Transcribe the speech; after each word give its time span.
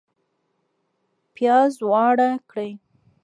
پیاز 1.33 1.71
واړه 1.89 2.29
کړئ 2.49 2.71